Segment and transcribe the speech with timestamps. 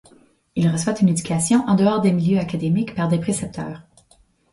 [0.55, 3.83] Il reçoit une éducation en dehors des milieux académiques par des précepteurs.